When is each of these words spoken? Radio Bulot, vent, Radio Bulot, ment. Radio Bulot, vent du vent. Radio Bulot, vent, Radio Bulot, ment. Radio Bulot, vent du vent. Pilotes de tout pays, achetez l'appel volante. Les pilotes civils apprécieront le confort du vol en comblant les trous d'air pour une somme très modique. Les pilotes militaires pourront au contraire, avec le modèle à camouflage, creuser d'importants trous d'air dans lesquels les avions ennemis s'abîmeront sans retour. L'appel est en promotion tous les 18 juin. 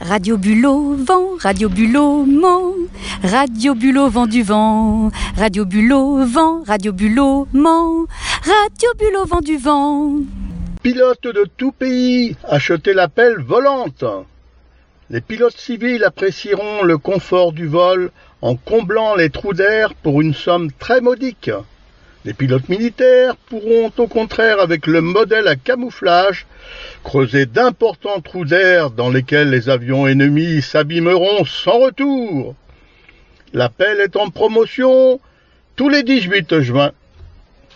Radio 0.00 0.38
Bulot, 0.38 0.96
vent, 0.96 1.36
Radio 1.40 1.68
Bulot, 1.68 2.24
ment. 2.24 2.72
Radio 3.22 3.74
Bulot, 3.74 4.08
vent 4.08 4.26
du 4.26 4.42
vent. 4.42 5.10
Radio 5.36 5.66
Bulot, 5.66 6.24
vent, 6.24 6.62
Radio 6.66 6.92
Bulot, 6.92 7.46
ment. 7.52 8.06
Radio 8.42 8.88
Bulot, 8.98 9.26
vent 9.26 9.40
du 9.42 9.58
vent. 9.58 10.14
Pilotes 10.82 11.26
de 11.26 11.44
tout 11.58 11.72
pays, 11.72 12.34
achetez 12.48 12.94
l'appel 12.94 13.40
volante. 13.40 14.04
Les 15.10 15.20
pilotes 15.20 15.58
civils 15.58 16.04
apprécieront 16.04 16.82
le 16.82 16.96
confort 16.96 17.52
du 17.52 17.66
vol 17.66 18.10
en 18.40 18.56
comblant 18.56 19.14
les 19.14 19.28
trous 19.28 19.52
d'air 19.52 19.92
pour 19.94 20.22
une 20.22 20.32
somme 20.32 20.72
très 20.72 21.02
modique. 21.02 21.50
Les 22.26 22.34
pilotes 22.34 22.68
militaires 22.68 23.34
pourront 23.36 23.90
au 23.96 24.06
contraire, 24.06 24.60
avec 24.60 24.86
le 24.86 25.00
modèle 25.00 25.48
à 25.48 25.56
camouflage, 25.56 26.46
creuser 27.02 27.46
d'importants 27.46 28.20
trous 28.20 28.44
d'air 28.44 28.90
dans 28.90 29.08
lesquels 29.08 29.48
les 29.48 29.70
avions 29.70 30.06
ennemis 30.06 30.60
s'abîmeront 30.60 31.46
sans 31.46 31.78
retour. 31.78 32.54
L'appel 33.54 34.00
est 34.00 34.16
en 34.16 34.28
promotion 34.28 35.18
tous 35.76 35.88
les 35.88 36.02
18 36.02 36.60
juin. 36.60 36.92